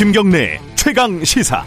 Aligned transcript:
김경래 0.00 0.58
최강 0.76 1.22
시사. 1.22 1.62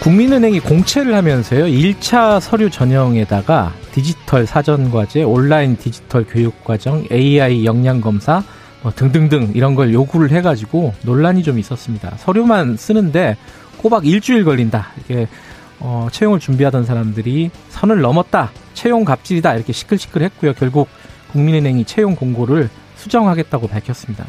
국민은행이 0.00 0.60
공채를 0.60 1.14
하면서요. 1.14 1.64
1차 1.66 2.40
서류 2.40 2.70
전형에다가 2.70 3.74
디지털 3.92 4.46
사전 4.46 4.90
과제, 4.90 5.22
온라인 5.22 5.76
디지털 5.76 6.24
교육 6.24 6.64
과정, 6.64 7.04
AI 7.12 7.66
역량 7.66 8.00
검사 8.00 8.42
뭐 8.80 8.90
등등등 8.90 9.52
이런 9.54 9.74
걸 9.74 9.92
요구를 9.92 10.30
해 10.30 10.40
가지고 10.40 10.94
논란이 11.02 11.42
좀 11.42 11.58
있었습니다. 11.58 12.16
서류만 12.16 12.78
쓰는데 12.78 13.36
꼬박 13.76 14.06
일주일 14.06 14.46
걸린다. 14.46 14.92
이게 15.04 15.28
어, 15.78 16.08
채용을 16.10 16.40
준비하던 16.40 16.86
사람들이 16.86 17.50
선을 17.68 18.00
넘었다. 18.00 18.50
채용 18.80 19.04
갑질이다. 19.04 19.56
이렇게 19.56 19.74
시끌시끌했고요. 19.74 20.54
결국 20.54 20.88
국민은행이 21.32 21.84
채용 21.84 22.16
공고를 22.16 22.70
수정하겠다고 22.96 23.68
밝혔습니다. 23.68 24.24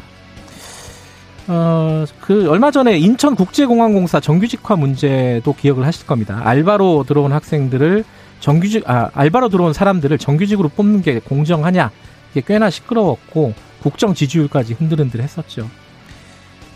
어, 1.48 2.04
그, 2.20 2.50
얼마 2.50 2.70
전에 2.70 2.98
인천국제공항공사 2.98 4.20
정규직화 4.20 4.76
문제도 4.76 5.54
기억을 5.54 5.86
하실 5.86 6.06
겁니다. 6.06 6.42
알바로 6.44 7.04
들어온 7.08 7.32
학생들을 7.32 8.04
정규직, 8.40 8.88
아, 8.90 9.08
알바로 9.14 9.48
들어온 9.48 9.72
사람들을 9.72 10.18
정규직으로 10.18 10.68
뽑는 10.68 11.00
게 11.00 11.18
공정하냐. 11.18 11.90
이게 12.32 12.42
꽤나 12.46 12.68
시끄러웠고, 12.68 13.54
국정 13.82 14.12
지지율까지 14.12 14.74
흔들흔들 14.74 15.22
했었죠. 15.22 15.66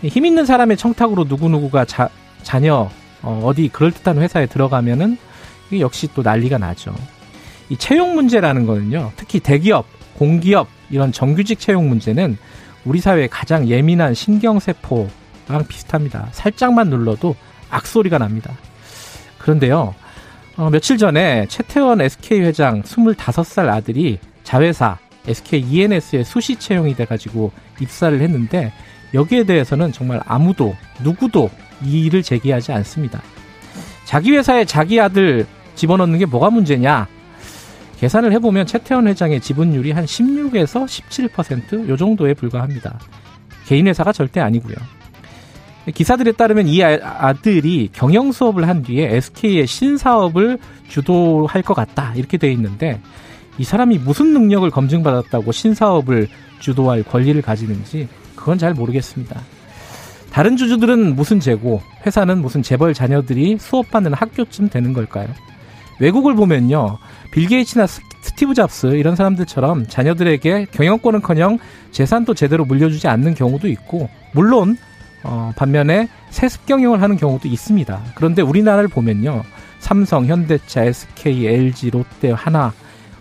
힘 0.02 0.24
있는 0.24 0.46
사람의 0.46 0.78
청탁으로 0.78 1.24
누구누구가 1.24 1.84
자, 1.84 2.08
자녀, 2.42 2.88
어, 3.20 3.42
어디 3.44 3.68
그럴듯한 3.68 4.16
회사에 4.16 4.46
들어가면은, 4.46 5.18
이게 5.68 5.80
역시 5.80 6.08
또 6.14 6.22
난리가 6.22 6.56
나죠. 6.56 6.94
이 7.68 7.76
채용 7.76 8.14
문제라는 8.14 8.66
거는요, 8.66 9.12
특히 9.16 9.40
대기업, 9.40 9.86
공기업, 10.14 10.68
이런 10.90 11.12
정규직 11.12 11.58
채용 11.58 11.88
문제는 11.88 12.38
우리 12.84 13.00
사회의 13.00 13.28
가장 13.28 13.66
예민한 13.68 14.14
신경세포랑 14.14 15.66
비슷합니다. 15.68 16.28
살짝만 16.32 16.88
눌러도 16.88 17.34
악소리가 17.70 18.18
납니다. 18.18 18.52
그런데요, 19.38 19.94
어, 20.56 20.70
며칠 20.70 20.96
전에 20.96 21.46
최태원 21.48 22.00
SK 22.00 22.40
회장 22.40 22.82
25살 22.82 23.68
아들이 23.68 24.18
자회사 24.44 24.98
SK 25.26 25.60
ENS에 25.60 26.22
수시 26.22 26.56
채용이 26.56 26.94
돼가지고 26.94 27.50
입사를 27.80 28.18
했는데 28.20 28.72
여기에 29.12 29.44
대해서는 29.44 29.92
정말 29.92 30.20
아무도 30.24 30.76
누구도 31.02 31.50
이의를 31.84 32.22
제기하지 32.22 32.72
않습니다. 32.72 33.20
자기 34.04 34.30
회사에 34.30 34.64
자기 34.64 35.00
아들 35.00 35.46
집어넣는 35.74 36.18
게 36.18 36.26
뭐가 36.26 36.50
문제냐? 36.50 37.08
계산을 37.98 38.32
해보면 38.32 38.66
최태원 38.66 39.08
회장의 39.08 39.40
지분율이 39.40 39.92
한 39.92 40.04
16에서 40.04 40.84
17%요 40.84 41.96
정도에 41.96 42.34
불과합니다. 42.34 42.98
개인 43.66 43.86
회사가 43.86 44.12
절대 44.12 44.40
아니고요. 44.40 44.76
기사들에 45.94 46.32
따르면 46.32 46.66
이 46.66 46.82
아들이 46.82 47.88
경영 47.92 48.32
수업을 48.32 48.68
한 48.68 48.82
뒤에 48.82 49.14
SK의 49.16 49.66
신사업을 49.66 50.58
주도할 50.88 51.62
것 51.62 51.74
같다 51.74 52.12
이렇게 52.16 52.38
돼 52.38 52.50
있는데 52.52 53.00
이 53.58 53.64
사람이 53.64 53.98
무슨 53.98 54.32
능력을 54.32 54.68
검증받았다고 54.70 55.52
신사업을 55.52 56.28
주도할 56.58 57.04
권리를 57.04 57.40
가지는지 57.40 58.08
그건 58.34 58.58
잘 58.58 58.74
모르겠습니다. 58.74 59.40
다른 60.30 60.58
주주들은 60.58 61.16
무슨 61.16 61.40
재고, 61.40 61.80
회사는 62.04 62.42
무슨 62.42 62.62
재벌 62.62 62.92
자녀들이 62.92 63.56
수업받는 63.58 64.12
학교쯤 64.12 64.68
되는 64.68 64.92
걸까요? 64.92 65.28
외국을 65.98 66.34
보면요. 66.34 66.98
빌 67.30 67.48
게이츠나 67.48 67.86
스티브 67.86 68.54
잡스 68.54 68.86
이런 68.88 69.16
사람들처럼 69.16 69.86
자녀들에게 69.86 70.66
경영권은커녕 70.72 71.58
재산도 71.92 72.34
제대로 72.34 72.64
물려주지 72.64 73.08
않는 73.08 73.34
경우도 73.34 73.68
있고 73.68 74.08
물론 74.32 74.76
어, 75.22 75.52
반면에 75.56 76.08
세습 76.30 76.66
경영을 76.66 77.02
하는 77.02 77.16
경우도 77.16 77.48
있습니다. 77.48 78.00
그런데 78.14 78.42
우리나라를 78.42 78.88
보면요. 78.88 79.42
삼성, 79.78 80.26
현대차, 80.26 80.84
SK, 80.84 81.46
LG, 81.46 81.90
롯데, 81.90 82.30
하나 82.30 82.72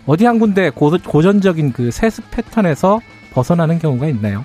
어디 0.06 0.24
한 0.24 0.38
군데 0.38 0.70
고, 0.70 0.96
고전적인 0.98 1.72
그 1.72 1.90
세습 1.90 2.30
패턴에서 2.30 3.00
벗어나는 3.32 3.78
경우가 3.78 4.06
있나요? 4.08 4.44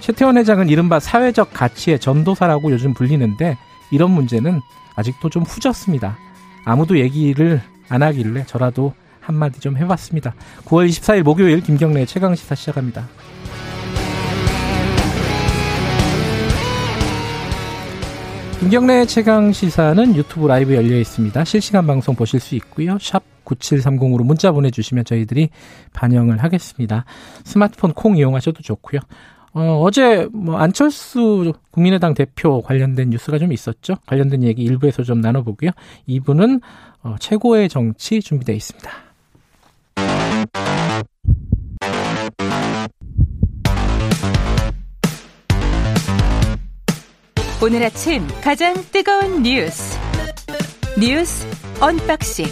최태원 0.00 0.38
회장은 0.38 0.68
이른바 0.68 0.98
사회적 0.98 1.52
가치의 1.52 1.98
전도사라고 1.98 2.72
요즘 2.72 2.94
불리는데 2.94 3.58
이런 3.90 4.10
문제는 4.10 4.60
아직도 4.96 5.28
좀 5.28 5.42
후졌습니다. 5.42 6.16
아무도 6.64 6.98
얘기를 6.98 7.60
안 7.90 8.02
하길래 8.02 8.44
저라도 8.46 8.94
한마디 9.20 9.60
좀 9.60 9.76
해봤습니다. 9.76 10.34
9월 10.64 10.88
24일 10.88 11.22
목요일 11.22 11.60
김경래의 11.60 12.06
최강 12.06 12.34
시사 12.34 12.54
시작합니다. 12.54 13.06
김경래 18.60 19.06
최강 19.06 19.52
시사는 19.52 20.16
유튜브 20.16 20.46
라이브 20.46 20.74
열려 20.74 20.98
있습니다. 20.98 21.44
실시간 21.44 21.86
방송 21.86 22.14
보실 22.14 22.40
수 22.40 22.54
있고요. 22.56 22.98
샵 23.00 23.22
9730으로 23.44 24.22
문자 24.22 24.52
보내주시면 24.52 25.04
저희들이 25.04 25.48
반영을 25.92 26.42
하겠습니다. 26.42 27.04
스마트폰 27.44 27.92
콩 27.94 28.16
이용하셔도 28.16 28.62
좋고요. 28.62 29.00
어, 29.52 29.82
어제 29.82 30.28
뭐 30.32 30.56
안철수 30.58 31.52
국민의당 31.70 32.14
대표 32.14 32.62
관련된 32.62 33.10
뉴스가 33.10 33.38
좀 33.38 33.52
있었죠. 33.52 33.96
관련된 34.06 34.44
얘기 34.44 34.62
일부에서 34.62 35.02
좀 35.02 35.20
나눠보고요. 35.20 35.70
2부는 36.08 36.60
어, 37.02 37.16
최고의 37.18 37.68
정치 37.68 38.20
준비되어 38.20 38.54
있습니다. 38.54 38.90
오늘 47.62 47.82
아침 47.82 48.26
가장 48.42 48.74
뜨거운 48.90 49.42
뉴스 49.42 49.98
뉴스 50.98 51.46
unboxing 51.78 52.46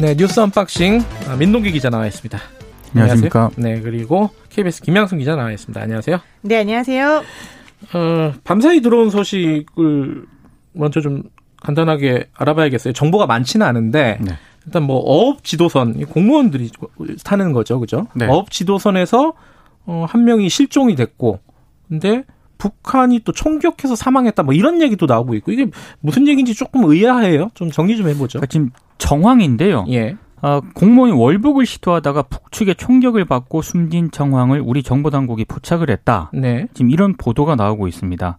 네 0.00 0.14
뉴스 0.14 0.40
unboxing 0.40 1.02
아, 1.28 1.36
민동기 1.36 1.72
기자 1.72 1.90
나와 1.90 2.06
있습니다. 2.06 2.38
안녕하십니까. 2.94 3.50
네 3.56 3.80
그리고 3.80 4.30
KBS 4.50 4.82
김양순 4.82 5.18
기자 5.18 5.36
나와 5.36 5.50
있습니다. 5.52 5.80
안녕하세요. 5.80 6.18
네 6.42 6.58
안녕하세요. 6.58 7.22
어, 7.94 8.32
밤사이 8.44 8.80
들어온 8.80 9.10
소식을 9.10 10.24
먼저 10.72 11.00
좀 11.00 11.24
간단하게 11.62 12.28
알아봐야겠어요. 12.34 12.92
정보가 12.92 13.26
많지는 13.26 13.66
않은데 13.66 14.18
네. 14.20 14.32
일단 14.66 14.82
뭐 14.82 14.98
어업 14.98 15.44
지도선 15.44 16.04
공무원들이 16.06 16.70
타는 17.24 17.52
거죠, 17.52 17.78
그죠? 17.80 18.08
네. 18.14 18.26
어업 18.26 18.50
지도선에서 18.50 19.34
어, 19.86 20.06
한 20.08 20.24
명이 20.24 20.48
실종이 20.48 20.96
됐고 20.96 21.40
근데 21.88 22.24
북한이 22.58 23.20
또 23.20 23.32
총격해서 23.32 23.94
사망했다 23.96 24.42
뭐 24.42 24.54
이런 24.54 24.80
얘기도 24.82 25.06
나오고 25.06 25.34
있고 25.36 25.52
이게 25.52 25.66
무슨 26.00 26.26
얘기인지 26.26 26.54
조금 26.54 26.84
의아해요. 26.84 27.50
좀 27.54 27.70
정리 27.70 27.96
좀 27.96 28.08
해보죠. 28.08 28.38
그러니까 28.38 28.46
지금 28.46 28.70
정황인데요. 28.98 29.84
예. 29.90 30.16
어, 30.42 30.60
공무원이 30.74 31.12
월북을 31.12 31.64
시도하다가 31.64 32.22
북측의 32.22 32.76
총격을 32.76 33.24
받고 33.24 33.62
숨진 33.62 34.10
정황을 34.10 34.60
우리 34.60 34.82
정보 34.82 35.10
당국이 35.10 35.44
포착을 35.44 35.90
했다. 35.90 36.30
네. 36.34 36.66
지금 36.74 36.90
이런 36.90 37.16
보도가 37.16 37.56
나오고 37.56 37.88
있습니다. 37.88 38.38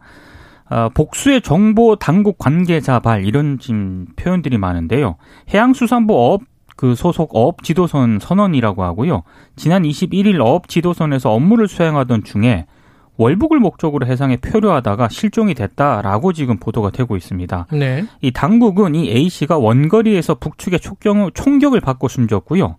어, 0.69 0.89
복수의 0.93 1.41
정보 1.41 1.95
당국 1.95 2.37
관계자 2.37 2.99
발 2.99 3.25
이런 3.25 3.57
지금 3.57 4.05
표현들이 4.15 4.57
많은데요. 4.57 5.15
해양수산부 5.53 6.13
어업 6.13 6.41
그 6.75 6.93
소속 6.93 7.35
어업 7.35 7.63
지도선 7.63 8.19
선원이라고 8.19 8.83
하고요. 8.83 9.23
지난 9.55 9.83
21일 9.83 10.39
어업 10.39 10.67
지도선에서 10.67 11.31
업무를 11.31 11.67
수행하던 11.67 12.23
중에 12.23 12.67
월북을 13.17 13.59
목적으로 13.59 14.05
해상에 14.05 14.37
표류하다가 14.37 15.09
실종이 15.09 15.53
됐다라고 15.53 16.33
지금 16.33 16.57
보도가 16.57 16.91
되고 16.91 17.15
있습니다. 17.17 17.67
네. 17.73 18.05
이 18.21 18.31
당국은 18.31 18.95
이 18.95 19.09
A 19.09 19.29
씨가 19.29 19.57
원거리에서 19.57 20.35
북측의 20.35 20.79
총격, 20.79 21.33
총격을 21.33 21.81
받고 21.81 22.07
숨졌고요. 22.07 22.77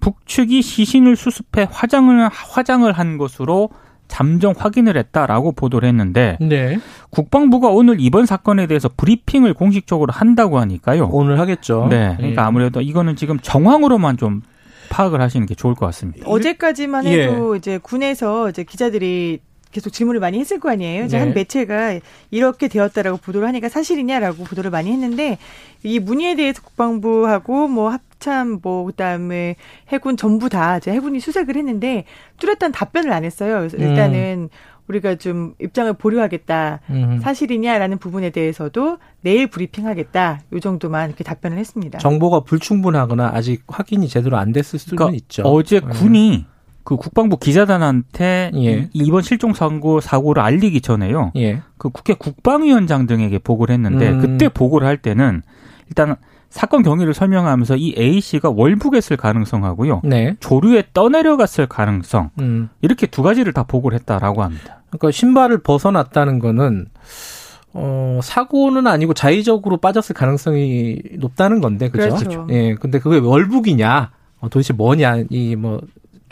북측이 0.00 0.62
시신을 0.62 1.16
수습해 1.16 1.66
화장을 1.70 2.28
화장을 2.28 2.90
한 2.92 3.18
것으로 3.18 3.70
잠정 4.06 4.54
확인을 4.56 4.96
했다라고 4.96 5.52
보도를 5.52 5.88
했는데 5.88 6.36
네. 6.40 6.78
국방부가 7.10 7.68
오늘 7.68 7.96
이번 8.00 8.26
사건에 8.26 8.66
대해서 8.66 8.90
브리핑을 8.94 9.54
공식적으로 9.54 10.12
한다고 10.12 10.58
하니까요. 10.58 11.08
오늘 11.10 11.38
하겠죠. 11.40 11.86
네. 11.88 12.14
그러니까 12.16 12.42
예. 12.42 12.46
아무래도 12.46 12.80
이거는 12.80 13.16
지금 13.16 13.38
정황으로만 13.40 14.18
좀 14.18 14.42
파악을 14.90 15.20
하시는 15.20 15.46
게 15.46 15.54
좋을 15.54 15.74
것 15.74 15.86
같습니다. 15.86 16.28
어제까지만 16.28 17.06
해도 17.06 17.54
예. 17.54 17.58
이제 17.58 17.78
군에서 17.78 18.50
이제 18.50 18.62
기자들이 18.62 19.40
계속 19.74 19.90
질문을 19.90 20.20
많이 20.20 20.38
했을 20.38 20.60
거 20.60 20.70
아니에요. 20.70 21.04
이제 21.04 21.18
네. 21.18 21.24
한 21.24 21.34
매체가 21.34 21.98
이렇게 22.30 22.68
되었다라고 22.68 23.18
보도를 23.18 23.46
하니까 23.48 23.68
사실이냐라고 23.68 24.44
보도를 24.44 24.70
많이 24.70 24.90
했는데 24.92 25.36
이 25.82 25.98
문의에 25.98 26.36
대해서 26.36 26.62
국방부하고 26.62 27.66
뭐 27.66 27.90
합참 27.90 28.60
뭐 28.62 28.84
그다음에 28.86 29.56
해군 29.88 30.16
전부 30.16 30.48
다 30.48 30.78
이제 30.78 30.92
해군이 30.92 31.18
수색을 31.18 31.56
했는데 31.56 32.04
뚜렷한 32.38 32.70
답변을 32.70 33.12
안 33.12 33.24
했어요. 33.24 33.58
그래서 33.58 33.76
일단은 33.76 34.48
음. 34.48 34.48
우리가 34.86 35.16
좀 35.16 35.54
입장을 35.60 35.92
보류하겠다. 35.94 36.80
음. 36.90 37.18
사실이냐라는 37.20 37.98
부분에 37.98 38.30
대해서도 38.30 38.98
내일 39.22 39.48
브리핑하겠다. 39.48 40.40
요 40.52 40.60
정도만 40.60 41.08
이렇게 41.08 41.24
답변을 41.24 41.58
했습니다. 41.58 41.98
정보가 41.98 42.40
불충분하거나 42.40 43.32
아직 43.34 43.64
확인이 43.66 44.08
제대로 44.08 44.36
안 44.36 44.52
됐을 44.52 44.78
수는 44.78 44.96
그러니까 44.96 45.16
있죠. 45.16 45.42
어제 45.42 45.80
음. 45.82 45.90
군이 45.90 46.46
그 46.84 46.96
국방부 46.96 47.38
기자단한테 47.38 48.50
예. 48.56 48.88
이번 48.92 49.22
실종 49.22 49.54
사고 49.54 50.00
사고를 50.00 50.42
알리기 50.42 50.82
전에요. 50.82 51.32
예. 51.36 51.62
그 51.78 51.88
국회 51.88 52.14
국방위원장 52.14 53.06
등에게 53.06 53.38
보고를 53.38 53.72
했는데 53.74 54.10
음. 54.10 54.20
그때 54.20 54.48
보고를 54.48 54.86
할 54.86 54.98
때는 54.98 55.42
일단 55.88 56.16
사건 56.50 56.82
경위를 56.82 57.14
설명하면서 57.14 57.76
이 57.76 57.94
A 57.98 58.20
씨가 58.20 58.50
월북했을 58.50 59.16
가능성하고요. 59.16 60.02
네. 60.04 60.36
조류에 60.40 60.84
떠내려갔을 60.92 61.66
가능성 61.66 62.30
음. 62.38 62.68
이렇게 62.80 63.06
두 63.06 63.22
가지를 63.22 63.52
다 63.52 63.64
보고를 63.64 63.98
했다라고 63.98 64.42
합니다. 64.42 64.82
그러니까 64.90 65.10
신발을 65.10 65.58
벗어났다는 65.62 66.38
거는 66.38 66.86
어, 67.72 68.20
사고는 68.22 68.86
아니고 68.86 69.14
자의적으로 69.14 69.78
빠졌을 69.78 70.14
가능성이 70.14 71.00
높다는 71.18 71.60
건데, 71.60 71.88
그죠? 71.88 72.14
그렇죠. 72.14 72.46
예, 72.50 72.76
근데 72.76 73.00
그게 73.00 73.18
월북이냐, 73.18 74.12
어, 74.38 74.48
도대체 74.48 74.72
뭐냐, 74.72 75.24
이 75.28 75.56
뭐, 75.56 75.80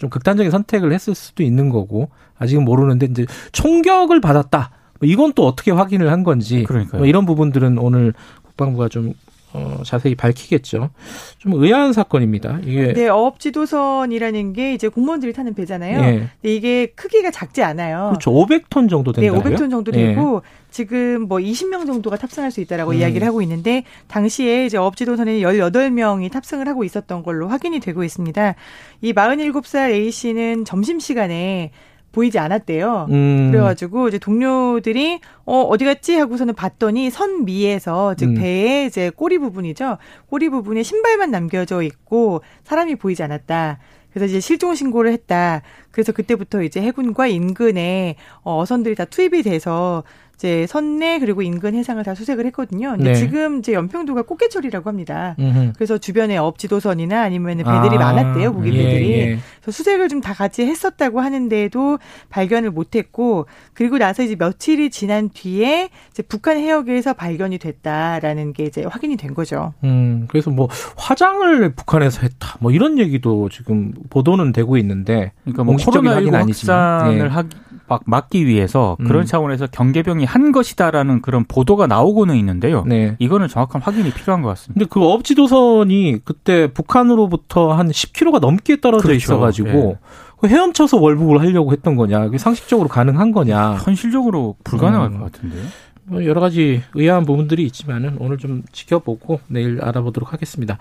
좀 0.03 0.11
극단적인 0.11 0.51
선택을 0.51 0.93
했을 0.93 1.15
수도 1.15 1.45
있는 1.45 1.69
거고, 1.69 2.09
아직은 2.37 2.65
모르는데, 2.65 3.07
이제 3.07 3.25
총격을 3.53 4.21
받았다. 4.21 4.73
뭐 4.99 5.09
이건 5.09 5.33
또 5.35 5.47
어떻게 5.47 5.71
확인을 5.71 6.11
한 6.11 6.25
건지. 6.25 6.65
뭐 6.99 7.07
이런 7.07 7.25
부분들은 7.25 7.79
오늘 7.79 8.13
국방부가 8.43 8.89
좀 8.89 9.15
어, 9.55 9.83
자세히 9.85 10.15
밝히겠죠. 10.15 10.91
좀 11.39 11.53
의아한 11.55 11.93
사건입니다. 11.93 12.61
이게 12.65 12.93
네, 12.93 13.09
어업 13.09 13.39
지도선이라는 13.39 14.53
게 14.53 14.75
이제 14.75 14.89
공무원들이 14.89 15.33
타는 15.33 15.55
배잖아요. 15.55 16.01
네. 16.01 16.29
근데 16.41 16.55
이게 16.55 16.87
크기가 16.87 17.31
작지 17.31 17.63
않아요. 17.63 18.09
그렇죠. 18.11 18.31
500톤 18.31 18.89
정도 18.89 19.13
된다. 19.13 19.21
네, 19.21 19.39
500톤 19.39 19.71
정도 19.71 19.93
되고 19.93 20.41
네. 20.41 20.49
지금 20.71 21.29
뭐 21.29 21.39
20명 21.39 21.87
정도가 21.87 22.17
탑승할 22.17 22.51
수 22.51 22.61
있다라고 22.63 22.93
음. 22.93 22.97
이야기를 22.97 23.27
하고 23.27 23.43
있는데 23.43 23.85
당시에 24.09 24.65
이제 24.65 24.79
어업 24.79 24.97
지도선에 24.97 25.41
18명이 25.41 26.33
탑승을 26.33 26.67
하고 26.67 26.85
있었던 26.85 27.23
걸로 27.23 27.49
확인이 27.49 27.79
되고 27.79 28.03
있습니다. 28.03 28.55
이 29.03 29.13
47살 29.13 29.91
A 29.91 30.11
씨는 30.11 30.65
점심 30.65 30.99
시간에 30.99 31.73
보이지 32.13 32.39
않았대요. 32.39 33.07
음. 33.11 33.51
그래가지고 33.51 34.09
이제 34.09 34.19
동료들이 34.19 35.21
어 35.45 35.63
어디 35.63 35.85
갔지 35.85 36.15
하고서는 36.17 36.55
봤더니 36.55 37.11
선 37.11 37.45
미에서 37.45 38.15
즉 38.15 38.31
음. 38.31 38.35
배의 38.35 38.87
이제 38.87 39.11
꼬리 39.11 39.39
부분이죠. 39.39 39.99
꼬리 40.29 40.49
부분에 40.49 40.83
신발만 40.83 41.31
남겨져 41.31 41.83
있고 41.83 42.43
사람이 42.65 42.97
보이지 42.97 43.23
않았다. 43.23 43.79
그래서 44.13 44.27
이제 44.27 44.41
실종 44.41 44.75
신고를 44.75 45.11
했다. 45.13 45.63
그래서 45.91 46.13
그때부터 46.13 46.63
이제 46.63 46.81
해군과 46.81 47.27
인근에 47.27 48.17
어, 48.43 48.61
어선들이 48.61 48.95
다 48.95 49.05
투입이 49.07 49.43
돼서 49.43 50.05
이제 50.35 50.67
선내 50.67 51.19
그리고 51.19 51.43
인근 51.43 51.75
해상을 51.75 52.03
다 52.05 52.15
수색을 52.15 52.47
했거든요. 52.47 52.93
근데 52.93 53.13
네. 53.13 53.15
지금 53.15 53.59
이제 53.59 53.75
연평도가 53.75 54.23
꽃게철이라고 54.23 54.89
합니다. 54.89 55.37
음흠. 55.39 55.73
그래서 55.77 55.99
주변에 55.99 56.37
업지도선이나 56.39 57.23
아니면 57.23 57.59
배들이 57.59 57.97
아, 57.97 57.99
많았대요, 57.99 58.55
고기 58.55 58.73
예, 58.73 58.83
배들이. 58.83 59.11
예. 59.13 59.39
그래서 59.61 59.77
수색을 59.77 60.09
좀 60.09 60.23
다 60.23 60.33
같이 60.33 60.65
했었다고 60.65 61.21
하는데도 61.21 61.99
발견을 62.31 62.71
못했고 62.71 63.47
그리고 63.75 63.99
나서 63.99 64.23
이제 64.23 64.37
며칠이 64.39 64.91
지난 64.91 65.29
뒤에 65.29 65.91
이제 66.11 66.23
북한 66.23 66.57
해역에서 66.57 67.13
발견이 67.13 67.59
됐다라는 67.59 68.53
게 68.53 68.65
이제 68.65 68.85
확인이 68.89 69.17
된 69.17 69.35
거죠. 69.35 69.75
음, 69.85 70.27
그래서 70.31 70.51
뭐 70.51 70.69
화장을 70.97 71.75
북한에서 71.75 72.21
했다, 72.23 72.57
뭐 72.61 72.71
이런 72.71 72.99
얘기도 72.99 73.49
지금 73.51 73.93
보도는 74.09 74.53
되고 74.53 74.77
있는데, 74.79 75.33
그러니까 75.43 75.65
뭐 75.65 75.77
코로나 75.77 76.15
확인 76.15 76.35
아니지만 76.35 77.15
예. 77.15 77.21
하 77.23 77.45
막 77.89 78.03
막기 78.07 78.47
위해서 78.47 78.97
그런 79.05 79.23
음. 79.23 79.27
차원에서 79.27 79.67
경계병이 79.67 80.25
한 80.25 80.53
것이다라는 80.53 81.23
그런 81.23 81.45
보도가 81.45 81.87
나오고는 81.87 82.37
있는데요. 82.37 82.85
네. 82.87 83.17
이거는 83.19 83.49
정확한 83.49 83.83
확인이 83.83 84.13
필요한 84.13 84.43
것 84.43 84.49
같습니다. 84.51 84.79
근데 84.79 84.89
그 84.91 85.03
업지도선이 85.05 86.21
그때 86.25 86.73
북한으로부터 86.73 87.73
한 87.73 87.89
10km가 87.89 88.41
넘게 88.41 88.81
떨어져 88.81 89.03
그렇죠. 89.03 89.17
있어가지고 89.17 89.99
네. 90.43 90.49
헤엄쳐서 90.49 90.99
월북을 90.99 91.41
하려고 91.41 91.73
했던 91.73 91.97
거냐? 91.97 92.31
상식적으로 92.37 92.89
가능한 92.89 93.33
거냐? 93.33 93.75
현실적으로 93.75 94.57
불가능할 94.65 95.09
음. 95.09 95.19
것 95.19 95.33
같은데요. 95.33 95.65
뭐 96.05 96.25
여러 96.25 96.41
가지 96.41 96.83
의아한 96.95 97.25
부분들이 97.25 97.65
있지만은 97.65 98.17
오늘 98.19 98.39
좀 98.39 98.63
지켜보고 98.73 99.41
내일 99.47 99.81
알아보도록 99.83 100.33
하겠습니다. 100.33 100.79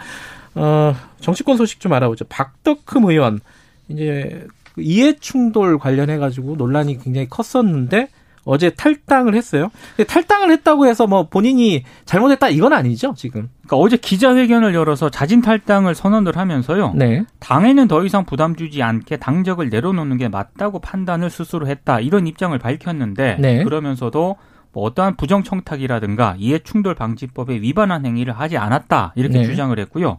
어, 0.55 0.95
정치권 1.19 1.57
소식 1.57 1.79
좀 1.79 1.93
알아보죠. 1.93 2.25
박덕흠 2.25 3.05
의원 3.09 3.39
이제 3.87 4.45
그 4.47 4.60
이해 4.77 5.13
충돌 5.13 5.77
관련해 5.77 6.17
가지고 6.17 6.55
논란이 6.55 6.99
굉장히 6.99 7.27
컸었는데 7.29 8.09
어제 8.43 8.71
탈당을 8.71 9.35
했어요. 9.35 9.69
탈당을 10.07 10.51
했다고 10.51 10.87
해서 10.87 11.05
뭐 11.07 11.27
본인이 11.27 11.83
잘못했다 12.05 12.49
이건 12.49 12.73
아니죠 12.73 13.13
지금. 13.15 13.49
그러니까 13.67 13.77
어제 13.77 13.97
기자회견을 13.97 14.73
열어서 14.73 15.09
자진 15.09 15.41
탈당을 15.41 15.93
선언을 15.95 16.37
하면서요. 16.37 16.93
네. 16.95 17.23
당에는 17.39 17.87
더 17.87 18.03
이상 18.03 18.25
부담 18.25 18.55
주지 18.55 18.81
않게 18.81 19.17
당적을 19.17 19.69
내려놓는 19.69 20.17
게 20.17 20.27
맞다고 20.27 20.79
판단을 20.79 21.29
스스로 21.29 21.67
했다 21.67 21.99
이런 21.99 22.25
입장을 22.27 22.57
밝혔는데 22.57 23.37
네. 23.39 23.63
그러면서도 23.63 24.37
뭐 24.73 24.83
어떠한 24.85 25.17
부정 25.17 25.43
청탁이라든가 25.43 26.35
이해 26.39 26.59
충돌 26.59 26.95
방지법에 26.95 27.55
위반한 27.55 28.05
행위를 28.05 28.33
하지 28.33 28.57
않았다 28.57 29.13
이렇게 29.15 29.39
네. 29.39 29.45
주장을 29.45 29.77
했고요. 29.77 30.17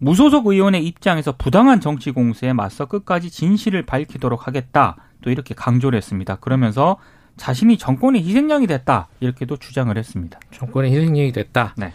무소속 0.00 0.46
의원의 0.46 0.84
입장에서 0.86 1.32
부당한 1.36 1.80
정치 1.80 2.10
공세에 2.10 2.52
맞서 2.52 2.86
끝까지 2.86 3.30
진실을 3.30 3.84
밝히도록 3.84 4.46
하겠다. 4.46 4.96
또 5.22 5.30
이렇게 5.30 5.54
강조를 5.54 5.96
했습니다. 5.96 6.36
그러면서 6.36 6.96
자신이 7.36 7.76
정권의 7.78 8.22
희생양이 8.22 8.66
됐다. 8.66 9.08
이렇게도 9.20 9.58
주장을 9.58 9.96
했습니다. 9.96 10.40
정권의 10.52 10.90
희생양이 10.90 11.32
됐다. 11.32 11.74
네. 11.76 11.92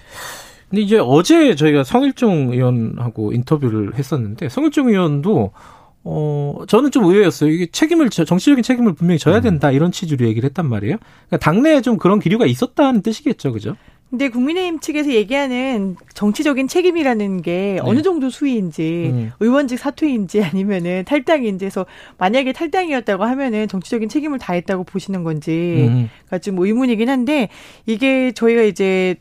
근데 0.69 0.81
이제 0.81 0.99
어제 1.01 1.55
저희가 1.55 1.83
성일종 1.83 2.53
의원하고 2.53 3.33
인터뷰를 3.33 3.95
했었는데 3.95 4.49
성일종 4.49 4.89
의원도 4.89 5.51
어 6.03 6.63
저는 6.67 6.91
좀 6.91 7.05
의외였어요. 7.05 7.49
이게 7.49 7.65
책임을 7.71 8.11
정치적인 8.11 8.63
책임을 8.63 8.93
분명히 8.93 9.17
져야 9.17 9.37
음. 9.37 9.41
된다 9.41 9.71
이런 9.71 9.91
취지로 9.91 10.27
얘기를 10.27 10.47
했단 10.47 10.67
말이에요. 10.69 10.97
그러니까 11.27 11.37
당내에 11.37 11.81
좀 11.81 11.97
그런 11.97 12.19
기류가 12.19 12.45
있었다는 12.45 13.01
뜻이겠죠, 13.01 13.51
그죠? 13.51 13.75
근데 14.09 14.29
국민의힘 14.29 14.79
측에서 14.79 15.11
얘기하는 15.11 15.95
정치적인 16.13 16.67
책임이라는 16.67 17.41
게 17.41 17.51
네. 17.51 17.79
어느 17.81 18.01
정도 18.01 18.29
수위인지 18.29 19.11
음. 19.11 19.31
의원직 19.39 19.79
사퇴인지 19.79 20.43
아니면은 20.43 21.03
탈당인지 21.05 21.65
해서 21.65 21.85
만약에 22.17 22.53
탈당이었다고 22.53 23.23
하면은 23.23 23.67
정치적인 23.67 24.07
책임을 24.07 24.39
다했다고 24.39 24.83
보시는 24.83 25.23
건지가 25.23 25.87
음. 25.87 26.09
좀 26.41 26.59
의문이긴 26.59 27.09
한데 27.09 27.49
이게 27.85 28.31
저희가 28.31 28.61
이제 28.61 29.15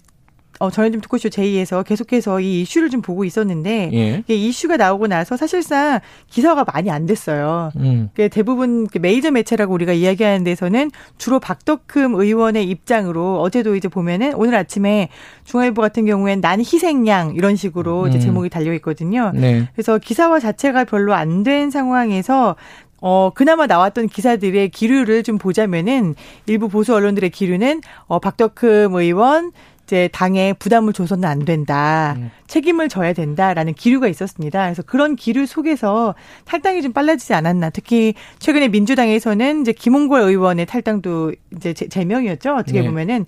어, 0.58 0.70
전현준 0.70 1.00
토크쇼 1.00 1.28
제2에서 1.28 1.84
계속해서 1.84 2.40
이 2.40 2.62
이슈를 2.62 2.90
좀 2.90 3.02
보고 3.02 3.24
있었는데 3.24 3.90
예. 3.92 4.18
이게 4.18 4.34
이슈가 4.34 4.76
나오고 4.76 5.06
나서 5.06 5.36
사실상 5.36 6.00
기사가 6.28 6.64
많이 6.72 6.90
안 6.90 7.06
됐어요. 7.06 7.70
음. 7.76 8.10
대부분 8.30 8.86
메이저 9.00 9.30
매체라고 9.30 9.74
우리가 9.74 9.92
이야기하는 9.92 10.44
데서는 10.44 10.90
주로 11.18 11.38
박덕흠 11.40 12.14
의원의 12.14 12.68
입장으로 12.68 13.40
어제도 13.40 13.76
이제 13.76 13.88
보면은 13.88 14.34
오늘 14.34 14.54
아침에 14.54 15.08
중앙일보 15.44 15.82
같은 15.82 16.06
경우엔 16.06 16.40
난 16.40 16.60
희생양 16.60 17.34
이런 17.34 17.56
식으로 17.56 18.02
음. 18.04 18.08
이제 18.08 18.18
제목이 18.18 18.48
달려 18.48 18.72
있거든요. 18.74 19.32
네. 19.34 19.68
그래서 19.74 19.98
기사화 19.98 20.40
자체가 20.40 20.84
별로 20.84 21.14
안 21.14 21.44
된 21.44 21.70
상황에서 21.70 22.56
어, 23.02 23.30
그나마 23.34 23.66
나왔던 23.66 24.08
기사들의 24.08 24.70
기류를 24.70 25.22
좀 25.24 25.36
보자면은 25.36 26.14
일부 26.46 26.70
보수 26.70 26.94
언론들의 26.94 27.28
기류는 27.30 27.82
어, 28.06 28.18
박덕흠 28.18 28.94
의원 28.94 29.52
이제 29.84 30.08
당에 30.12 30.54
부담을 30.54 30.92
줘서는 30.92 31.28
안 31.28 31.44
된다. 31.44 32.14
음. 32.16 32.30
책임을 32.46 32.88
져야 32.88 33.12
된다라는 33.12 33.74
기류가 33.74 34.08
있었습니다. 34.08 34.64
그래서 34.64 34.82
그런 34.82 35.16
기류 35.16 35.46
속에서 35.46 36.14
탈당이 36.44 36.82
좀 36.82 36.92
빨라지지 36.92 37.34
않았나. 37.34 37.70
특히 37.70 38.14
최근에 38.38 38.68
민주당에서는 38.68 39.62
이제 39.62 39.72
김홍걸 39.72 40.22
의원의 40.22 40.66
탈당도 40.66 41.32
이제 41.56 41.74
제명이었죠. 41.74 42.54
어떻게 42.54 42.80
네. 42.80 42.86
보면은 42.86 43.26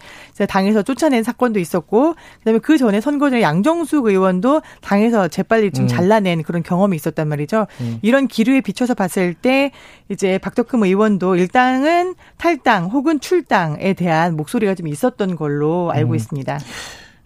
당에서 0.49 0.83
쫓아낸 0.83 1.23
사건도 1.23 1.61
있었고 1.61 2.15
그다음에 2.39 2.59
그 2.59 2.79
전에 2.79 3.01
선거 3.01 3.31
전에 3.31 3.43
양정숙 3.43 4.07
의원도 4.07 4.63
당에서 4.81 5.29
재빨리 5.29 5.73
좀 5.73 5.85
음. 5.85 5.89
잘라낸 5.89 6.43
그런 6.43 6.63
경험이 6.63 6.97
있었단 6.97 7.29
말이죠. 7.29 7.67
음. 7.81 7.99
이런 8.03 8.29
기류에 8.29 8.61
비춰서 8.61 8.95
봤을 8.95 9.35
때 9.35 9.73
이제 10.09 10.39
박덕흠 10.39 10.85
의원도 10.85 11.37
일당은 11.37 12.15
탈당 12.39 12.87
혹은 12.87 13.21
출당에 13.21 13.95
대한 13.95 14.37
목소리가 14.37 14.75
좀 14.75 14.89
있었던 14.89 15.37
걸로 15.37 15.91
알고 15.93 16.13
음. 16.13 16.17
있습니다. 16.47 16.59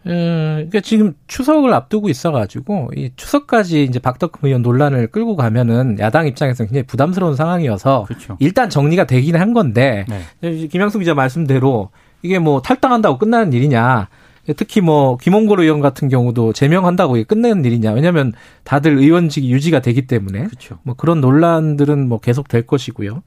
음, 0.06 0.54
그러니까 0.70 0.80
지금 0.80 1.12
추석을 1.26 1.74
앞두고 1.74 2.08
있어가지고 2.08 2.92
이 2.96 3.10
추석까지 3.16 3.84
이제 3.84 3.98
박덕흠 3.98 4.46
의원 4.46 4.62
논란을 4.62 5.08
끌고 5.08 5.36
가면은 5.36 5.98
야당 5.98 6.26
입장에서는 6.26 6.68
굉장히 6.68 6.86
부담스러운 6.86 7.36
상황이어서 7.36 8.04
그렇죠. 8.08 8.36
일단 8.40 8.70
정리가 8.70 9.04
되긴 9.04 9.36
한 9.36 9.52
건데 9.52 10.06
네. 10.40 10.66
김양수 10.68 10.98
기자 11.00 11.12
말씀대로 11.12 11.90
이게 12.22 12.38
뭐 12.38 12.62
탈당한다고 12.62 13.18
끝나는 13.18 13.52
일이냐? 13.52 14.08
특히 14.56 14.80
뭐 14.80 15.18
김홍걸 15.18 15.60
의원 15.60 15.80
같은 15.80 16.08
경우도 16.08 16.54
제명한다고 16.54 17.22
끝내는 17.28 17.62
일이냐? 17.66 17.92
왜냐하면 17.92 18.32
다들 18.64 18.96
의원직이 18.96 19.52
유지가 19.52 19.80
되기 19.80 20.06
때문에 20.06 20.44
그렇죠. 20.44 20.78
뭐 20.82 20.94
그런 20.94 21.20
논란들은 21.20 22.08
뭐 22.08 22.20
계속 22.20 22.48
될 22.48 22.66
것이고요. 22.66 23.22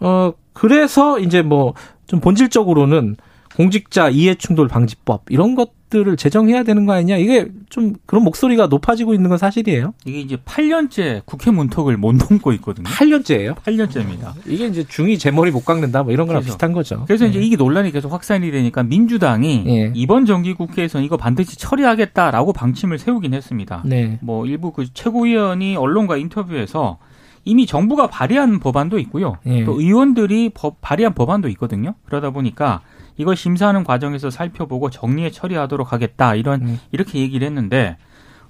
어 0.00 0.32
그래서 0.52 1.20
이제 1.20 1.40
뭐 1.42 1.74
좀 2.06 2.20
본질적으로는 2.20 3.16
공직자 3.56 4.08
이해충돌 4.08 4.68
방지법 4.68 5.22
이런 5.28 5.54
것들을 5.54 6.16
제정해야 6.16 6.64
되는 6.64 6.86
거 6.86 6.92
아니냐 6.92 7.16
이게 7.18 7.48
좀 7.70 7.94
그런 8.06 8.24
목소리가 8.24 8.66
높아지고 8.66 9.14
있는 9.14 9.28
건 9.28 9.38
사실이에요. 9.38 9.94
이게 10.04 10.20
이제 10.20 10.36
8년째 10.36 11.22
국회 11.24 11.50
문턱을 11.50 11.96
못 11.96 12.14
넘고 12.16 12.52
있거든요. 12.54 12.88
8년째예요? 12.88 13.54
8년째입니다. 13.56 14.32
이게 14.46 14.66
이제 14.66 14.84
중이 14.84 15.18
제 15.18 15.30
머리 15.30 15.50
못 15.50 15.64
깎는다 15.64 16.02
뭐 16.02 16.12
이런 16.12 16.26
거랑 16.26 16.42
그래서, 16.42 16.54
비슷한 16.54 16.72
거죠. 16.72 17.04
그래서 17.06 17.24
네. 17.24 17.30
이제 17.30 17.40
이게 17.40 17.56
논란이 17.56 17.92
계속 17.92 18.12
확산이 18.12 18.50
되니까 18.50 18.82
민주당이 18.82 19.64
네. 19.64 19.92
이번 19.94 20.26
정기 20.26 20.54
국회에서는 20.54 21.04
이거 21.06 21.16
반드시 21.16 21.56
처리하겠다라고 21.56 22.52
방침을 22.52 22.98
세우긴 22.98 23.34
했습니다. 23.34 23.82
네. 23.84 24.18
뭐 24.20 24.46
일부 24.46 24.72
그 24.72 24.92
최고위원이 24.92 25.76
언론과 25.76 26.16
인터뷰에서 26.16 26.98
이미 27.44 27.66
정부가 27.66 28.08
발의한 28.08 28.58
법안도 28.58 28.98
있고요. 29.00 29.36
네. 29.44 29.64
또 29.64 29.80
의원들이 29.80 30.50
법, 30.54 30.80
발의한 30.80 31.14
법안도 31.14 31.48
있거든요. 31.50 31.94
그러다 32.06 32.30
보니까 32.30 32.80
이걸 33.16 33.36
심사하는 33.36 33.84
과정에서 33.84 34.30
살펴보고 34.30 34.90
정리해 34.90 35.30
처리하도록 35.30 35.92
하겠다 35.92 36.34
이런 36.34 36.62
음. 36.62 36.80
이렇게 36.92 37.20
얘기를 37.20 37.46
했는데 37.46 37.96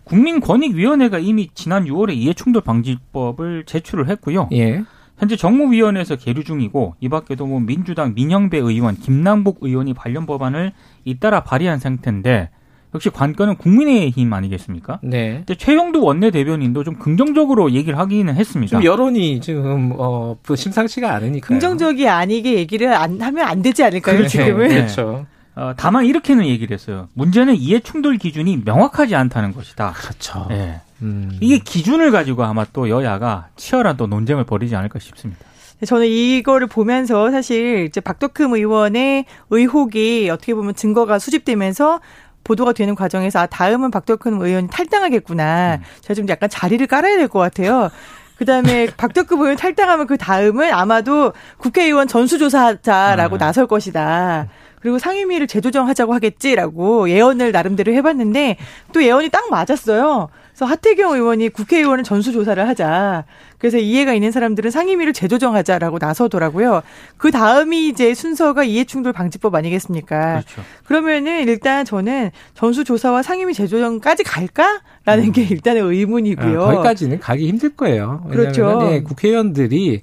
국민권익위원회가 0.04 1.18
이미 1.18 1.48
지난 1.54 1.84
6월에 1.84 2.14
이해충돌 2.14 2.62
방지법을 2.62 3.64
제출을 3.64 4.08
했고요. 4.08 4.48
예. 4.52 4.82
현재 5.16 5.36
정무위원회에서 5.36 6.16
계류 6.16 6.44
중이고 6.44 6.96
이 7.00 7.08
밖에도 7.08 7.46
뭐 7.46 7.60
민주당 7.60 8.14
민영배 8.14 8.58
의원, 8.58 8.96
김남국 8.96 9.58
의원이 9.60 9.94
관련 9.94 10.26
법안을 10.26 10.72
잇따라 11.04 11.42
발의한 11.44 11.78
상태인데 11.78 12.50
역시 12.94 13.10
관건은 13.10 13.56
국민의힘 13.56 14.32
아니겠습니까? 14.32 15.00
네. 15.02 15.38
근데 15.38 15.54
최영두 15.56 16.00
원내대변인도 16.02 16.84
좀 16.84 16.94
긍정적으로 16.94 17.72
얘기를 17.72 17.98
하기는 17.98 18.34
했습니다. 18.34 18.70
좀 18.70 18.84
여론이 18.84 19.40
지금 19.40 19.92
어 19.98 20.36
심상치가 20.54 21.12
않으니까 21.14 21.48
긍정적이 21.48 22.08
아니게 22.08 22.54
얘기를 22.54 22.94
안 22.94 23.20
하면 23.20 23.46
안 23.46 23.62
되지 23.62 23.82
않을까요? 23.82 24.18
그렇죠. 24.18 24.44
지금은 24.44 24.68
네. 24.68 24.74
그렇죠. 24.76 25.26
어, 25.56 25.72
다만 25.76 26.04
이렇게는 26.04 26.46
얘기를 26.46 26.74
했어요. 26.74 27.08
문제는 27.14 27.54
이해 27.56 27.80
충돌 27.80 28.16
기준이 28.16 28.62
명확하지 28.64 29.14
않다는 29.14 29.52
것이다. 29.52 29.92
그렇죠. 29.92 30.46
네. 30.48 30.80
음. 31.02 31.36
이게 31.40 31.58
기준을 31.58 32.10
가지고 32.10 32.44
아마 32.44 32.64
또 32.72 32.88
여야가 32.88 33.48
치열한 33.56 33.96
또 33.96 34.06
논쟁을 34.06 34.44
벌이지 34.44 34.74
않을까 34.74 34.98
싶습니다. 34.98 35.44
저는 35.84 36.06
이거를 36.06 36.66
보면서 36.66 37.30
사실 37.30 37.84
이제 37.88 38.00
박덕흠 38.00 38.54
의원의 38.54 39.26
의혹이 39.50 40.30
어떻게 40.30 40.54
보면 40.54 40.74
증거가 40.74 41.18
수집되면서 41.18 42.00
보도가 42.44 42.72
되는 42.72 42.94
과정에서 42.94 43.40
아 43.40 43.46
다음은 43.46 43.90
박덕흠 43.90 44.40
의원이 44.40 44.68
탈당하겠구나. 44.68 45.78
음. 45.80 45.84
제가 46.02 46.14
좀 46.14 46.28
약간 46.28 46.48
자리를 46.48 46.86
깔아야 46.86 47.16
될 47.16 47.28
것 47.28 47.38
같아요. 47.40 47.90
그다음에 48.38 48.88
박덕흠 48.96 49.40
의원 49.40 49.56
탈당하면 49.56 50.06
그 50.06 50.16
다음은 50.16 50.72
아마도 50.72 51.32
국회의원 51.56 52.06
전수조사자라고 52.06 53.36
아. 53.36 53.38
나설 53.38 53.66
것이다. 53.66 54.48
그리고 54.80 54.98
상임위를 54.98 55.46
재조정하자고 55.46 56.12
하겠지라고 56.12 57.08
예언을 57.08 57.52
나름대로 57.52 57.92
해봤는데 57.94 58.58
또 58.92 59.02
예언이 59.02 59.30
딱 59.30 59.48
맞았어요. 59.50 60.28
그래서 60.54 60.66
하태경 60.66 61.14
의원이 61.14 61.48
국회의원을 61.48 62.04
전수조사를 62.04 62.66
하자. 62.68 63.24
그래서 63.58 63.76
이해가 63.78 64.14
있는 64.14 64.30
사람들은 64.30 64.70
상임위를 64.70 65.12
재조정하자라고 65.12 65.98
나서더라고요. 66.00 66.82
그 67.16 67.32
다음이 67.32 67.88
이제 67.88 68.14
순서가 68.14 68.62
이해충돌 68.62 69.12
방지법 69.12 69.56
아니겠습니까? 69.56 70.42
그렇죠. 70.42 70.62
그러면은 70.84 71.48
일단 71.48 71.84
저는 71.84 72.30
전수조사와 72.54 73.22
상임위 73.22 73.52
재조정까지 73.52 74.22
갈까라는 74.22 75.24
음. 75.24 75.32
게 75.32 75.42
일단의 75.42 75.82
의문이고요. 75.82 76.62
아, 76.62 76.66
거기까지는 76.66 77.18
가기 77.18 77.48
힘들 77.48 77.70
거예요. 77.70 78.24
그렇죠. 78.30 78.78
네, 78.82 79.02
국회의원들이 79.02 80.02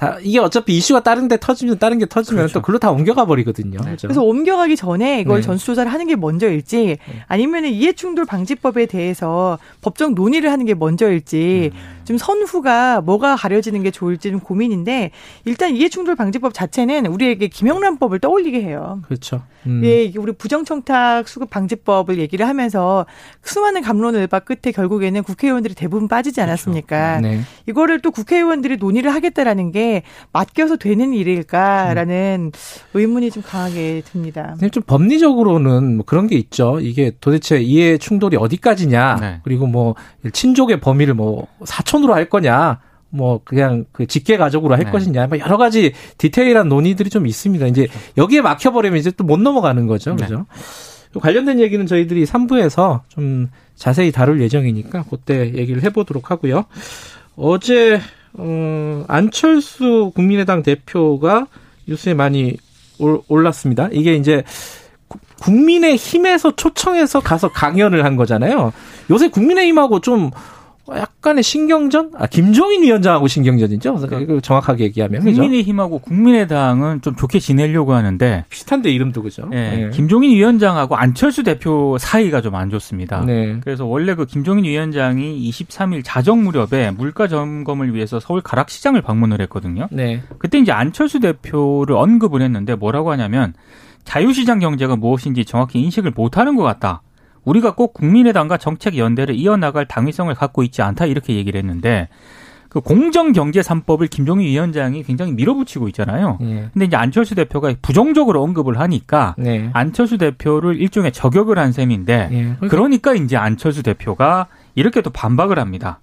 다 0.00 0.16
이게 0.22 0.38
어차피 0.38 0.78
이슈가 0.78 1.02
다른 1.02 1.28
데 1.28 1.36
터지면 1.38 1.78
다른 1.78 1.98
게 1.98 2.06
터지면 2.06 2.38
그렇죠. 2.38 2.54
또 2.54 2.62
글로 2.62 2.78
다 2.78 2.90
옮겨가 2.90 3.26
버리거든요. 3.26 3.78
네. 3.80 3.84
그렇죠? 3.84 4.08
그래서 4.08 4.22
옮겨가기 4.22 4.74
전에 4.74 5.20
이걸 5.20 5.42
네. 5.42 5.42
전수조사를 5.42 5.92
하는 5.92 6.06
게 6.06 6.16
먼저일지 6.16 6.76
네. 6.86 6.98
아니면 7.28 7.66
이해충돌 7.66 8.24
방지법에 8.24 8.86
대해서 8.86 9.58
법적 9.82 10.14
논의를 10.14 10.50
하는 10.50 10.64
게 10.64 10.72
먼저일지 10.72 11.70
음. 11.74 11.99
좀 12.10 12.18
선후가 12.18 13.02
뭐가 13.02 13.36
가려지는 13.36 13.84
게 13.84 13.92
좋을지 13.92 14.32
좀 14.32 14.40
고민인데 14.40 15.12
일단 15.44 15.76
이해충돌 15.76 16.16
방지법 16.16 16.52
자체는 16.52 17.06
우리에게 17.06 17.46
김영란법을 17.46 18.18
떠올리게 18.18 18.60
해요. 18.64 19.00
그렇죠. 19.06 19.42
음. 19.66 19.82
예, 19.84 20.10
우리 20.16 20.32
부정청탁 20.32 21.28
수급 21.28 21.50
방지법을 21.50 22.18
얘기를 22.18 22.48
하면서 22.48 23.06
수많은 23.44 23.82
감론을 23.82 24.26
바 24.26 24.40
끝에 24.40 24.72
결국에는 24.74 25.22
국회의원들이 25.22 25.74
대부분 25.74 26.08
빠지지 26.08 26.36
그렇죠. 26.36 26.50
않았습니까? 26.50 27.20
그렇죠. 27.20 27.36
네. 27.36 27.42
이거를 27.68 28.00
또 28.00 28.10
국회의원들이 28.10 28.78
논의를 28.78 29.14
하겠다라는 29.14 29.70
게 29.70 30.02
맡겨서 30.32 30.78
되는 30.78 31.12
일일까라는 31.12 32.50
음. 32.52 32.58
의문이 32.94 33.30
좀 33.30 33.44
강하게 33.46 34.02
듭니다. 34.04 34.56
좀 34.72 34.82
법리적으로는 34.84 35.98
뭐 35.98 36.04
그런 36.04 36.26
게 36.26 36.34
있죠. 36.36 36.80
이게 36.80 37.12
도대체 37.20 37.60
이해 37.60 37.98
충돌이 37.98 38.36
어디까지냐? 38.36 39.16
네. 39.20 39.40
그리고 39.44 39.68
뭐 39.68 39.94
친족의 40.32 40.80
범위를 40.80 41.14
뭐 41.14 41.46
사촌 41.64 41.99
사촌으로 42.00 42.14
할 42.14 42.28
거냐, 42.28 42.80
뭐 43.10 43.40
그냥 43.44 43.84
그 43.92 44.06
직계 44.06 44.36
가족으로 44.36 44.74
할 44.74 44.84
네. 44.84 44.90
것이냐, 44.90 45.26
뭐 45.26 45.38
여러 45.38 45.56
가지 45.56 45.92
디테일한 46.18 46.68
논의들이 46.68 47.10
좀 47.10 47.26
있습니다. 47.26 47.66
이제 47.66 47.88
여기에 48.16 48.40
막혀버리면 48.40 48.98
이제 48.98 49.10
또 49.10 49.24
못 49.24 49.38
넘어가는 49.38 49.86
거죠, 49.86 50.14
네. 50.14 50.24
그죠? 50.24 50.46
관련된 51.18 51.60
얘기는 51.60 51.84
저희들이 51.86 52.24
3부에서 52.24 53.00
좀 53.08 53.50
자세히 53.76 54.12
다룰 54.12 54.40
예정이니까 54.40 55.04
그때 55.10 55.52
얘기를 55.54 55.82
해보도록 55.82 56.30
하고요. 56.30 56.64
어제 57.36 58.00
어, 58.34 59.04
안철수 59.08 60.12
국민의당 60.14 60.62
대표가 60.62 61.46
뉴스에 61.86 62.14
많이 62.14 62.56
올랐습니다. 63.28 63.88
이게 63.92 64.14
이제 64.14 64.44
국민의 65.40 65.96
힘에서 65.96 66.54
초청해서 66.54 67.20
가서 67.20 67.48
강연을 67.50 68.04
한 68.04 68.14
거잖아요. 68.14 68.72
요새 69.10 69.28
국민의 69.28 69.66
힘하고 69.68 70.00
좀 70.00 70.30
약간의 70.88 71.42
신경전? 71.42 72.12
아, 72.16 72.26
김종인 72.26 72.82
위원장하고 72.82 73.28
신경전이죠? 73.28 73.94
그러니까 73.96 74.40
정확하게 74.40 74.84
얘기하면. 74.84 75.22
국민의힘하고 75.22 75.98
국민의당은 76.00 77.02
좀 77.02 77.14
좋게 77.14 77.38
지내려고 77.38 77.94
하는데. 77.94 78.44
비슷한데 78.48 78.90
이름도 78.90 79.22
그죠? 79.22 79.46
네. 79.50 79.76
네. 79.76 79.90
김종인 79.90 80.30
위원장하고 80.32 80.96
안철수 80.96 81.42
대표 81.42 81.96
사이가 81.98 82.40
좀 82.40 82.50
안 82.54 82.68
좋습니다. 82.70 83.24
네. 83.24 83.58
그래서 83.62 83.86
원래 83.86 84.14
그 84.14 84.26
김종인 84.26 84.64
위원장이 84.64 85.48
23일 85.50 86.02
자정 86.04 86.42
무렵에 86.42 86.90
물가 86.90 87.28
점검을 87.28 87.94
위해서 87.94 88.18
서울 88.18 88.40
가락시장을 88.40 89.02
방문을 89.02 89.40
했거든요. 89.42 89.88
네. 89.92 90.22
그때 90.38 90.58
이제 90.58 90.72
안철수 90.72 91.20
대표를 91.20 91.94
언급을 91.96 92.42
했는데 92.42 92.74
뭐라고 92.74 93.12
하냐면 93.12 93.54
자유시장 94.04 94.58
경제가 94.58 94.96
무엇인지 94.96 95.44
정확히 95.44 95.80
인식을 95.80 96.12
못하는 96.16 96.56
것 96.56 96.62
같다. 96.64 97.02
우리가 97.44 97.74
꼭 97.74 97.94
국민의당과 97.94 98.56
정책 98.58 98.96
연대를 98.96 99.34
이어나갈 99.34 99.86
당위성을 99.86 100.32
갖고 100.34 100.62
있지 100.62 100.82
않다 100.82 101.06
이렇게 101.06 101.34
얘기를 101.34 101.58
했는데 101.58 102.08
그 102.70 102.80
공정경제 102.80 103.60
3법을 103.60 104.08
김종인 104.08 104.46
위원장이 104.46 105.02
굉장히 105.02 105.32
밀어붙이고 105.32 105.88
있잖아요. 105.88 106.38
네. 106.40 106.68
근데 106.72 106.86
이제 106.86 106.96
안철수 106.96 107.34
대표가 107.34 107.74
부정적으로 107.82 108.42
언급을 108.42 108.78
하니까 108.78 109.34
네. 109.38 109.70
안철수 109.72 110.18
대표를 110.18 110.80
일종의 110.80 111.10
저격을 111.10 111.58
한 111.58 111.72
셈인데 111.72 112.28
네. 112.30 112.68
그러니까 112.68 113.14
이제 113.14 113.36
안철수 113.36 113.82
대표가 113.82 114.46
이렇게 114.76 115.02
또 115.02 115.10
반박을 115.10 115.58
합니다. 115.58 115.98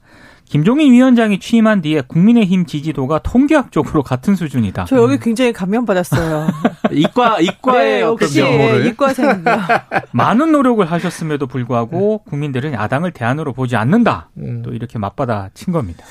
김종인 0.49 0.93
위원장이 0.93 1.39
취임한 1.39 1.81
뒤에 1.81 2.01
국민의힘 2.07 2.65
지지도가 2.65 3.19
통계학적으로 3.19 4.01
같은 4.01 4.35
수준이다. 4.35 4.85
저 4.85 4.97
여기 4.97 5.19
굉장히 5.19 5.51
감명받았어요. 5.51 6.47
이과 6.91 7.41
이과의 7.41 7.93
네, 7.95 8.01
역시 8.01 8.43
이과생 8.87 9.43
많은 10.11 10.51
노력을 10.53 10.85
하셨음에도 10.89 11.47
불구하고 11.47 12.19
국민들은 12.19 12.73
야당을 12.73 13.11
대안으로 13.11 13.51
보지 13.53 13.75
않는다. 13.75 14.29
음. 14.37 14.61
또 14.63 14.73
이렇게 14.73 14.97
맞받아 14.97 15.49
친 15.53 15.73
겁니다. 15.73 16.05